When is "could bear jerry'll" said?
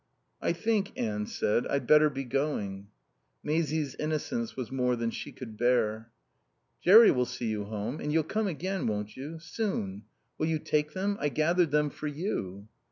5.31-7.27